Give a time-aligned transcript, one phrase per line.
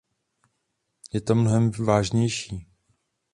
[1.13, 2.65] Je to mnohem vážnější.